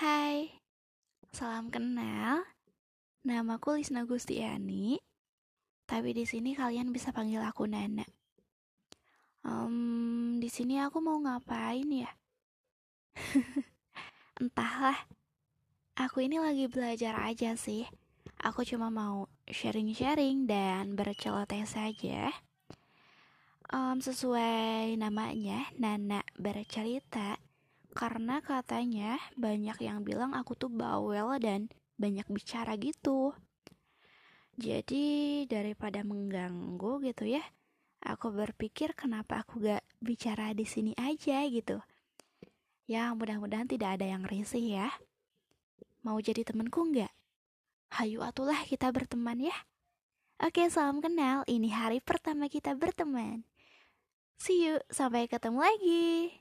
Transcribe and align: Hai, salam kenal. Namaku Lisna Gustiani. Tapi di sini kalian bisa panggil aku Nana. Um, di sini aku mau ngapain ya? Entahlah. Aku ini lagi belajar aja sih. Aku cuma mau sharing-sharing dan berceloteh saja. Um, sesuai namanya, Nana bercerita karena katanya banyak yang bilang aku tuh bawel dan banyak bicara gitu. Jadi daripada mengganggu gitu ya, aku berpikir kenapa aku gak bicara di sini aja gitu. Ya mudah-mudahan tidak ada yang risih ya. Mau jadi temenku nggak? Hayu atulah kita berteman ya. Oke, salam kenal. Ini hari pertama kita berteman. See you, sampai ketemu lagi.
Hai, 0.00 0.48
salam 1.28 1.68
kenal. 1.68 2.40
Namaku 3.20 3.76
Lisna 3.76 4.08
Gustiani. 4.08 4.96
Tapi 5.84 6.16
di 6.16 6.24
sini 6.24 6.56
kalian 6.56 6.88
bisa 6.88 7.12
panggil 7.12 7.44
aku 7.44 7.68
Nana. 7.68 8.08
Um, 9.44 10.40
di 10.40 10.48
sini 10.48 10.80
aku 10.80 11.04
mau 11.04 11.20
ngapain 11.20 11.84
ya? 11.84 12.08
Entahlah. 14.40 14.96
Aku 16.00 16.24
ini 16.24 16.40
lagi 16.40 16.64
belajar 16.72 17.20
aja 17.20 17.52
sih. 17.60 17.84
Aku 18.40 18.64
cuma 18.64 18.88
mau 18.88 19.28
sharing-sharing 19.52 20.48
dan 20.48 20.96
berceloteh 20.96 21.68
saja. 21.68 22.32
Um, 23.68 24.00
sesuai 24.00 24.96
namanya, 24.96 25.68
Nana 25.76 26.24
bercerita 26.40 27.36
karena 27.92 28.38
katanya 28.40 29.18
banyak 29.34 29.78
yang 29.82 30.06
bilang 30.06 30.32
aku 30.34 30.54
tuh 30.54 30.70
bawel 30.70 31.34
dan 31.42 31.70
banyak 31.98 32.26
bicara 32.30 32.78
gitu. 32.78 33.34
Jadi 34.60 35.44
daripada 35.48 36.04
mengganggu 36.04 37.00
gitu 37.04 37.24
ya, 37.24 37.42
aku 38.04 38.32
berpikir 38.32 38.92
kenapa 38.92 39.44
aku 39.44 39.60
gak 39.64 39.84
bicara 40.00 40.52
di 40.52 40.64
sini 40.64 40.92
aja 40.96 41.44
gitu. 41.48 41.80
Ya 42.90 43.14
mudah-mudahan 43.14 43.70
tidak 43.70 44.00
ada 44.00 44.06
yang 44.10 44.26
risih 44.26 44.82
ya. 44.82 44.88
Mau 46.02 46.18
jadi 46.18 46.42
temenku 46.42 46.82
nggak? 46.90 47.12
Hayu 48.00 48.24
atulah 48.24 48.58
kita 48.66 48.90
berteman 48.90 49.38
ya. 49.46 49.56
Oke, 50.40 50.64
salam 50.72 51.04
kenal. 51.04 51.44
Ini 51.44 51.68
hari 51.68 52.00
pertama 52.00 52.48
kita 52.48 52.72
berteman. 52.72 53.44
See 54.40 54.64
you, 54.64 54.80
sampai 54.88 55.28
ketemu 55.28 55.60
lagi. 55.60 56.39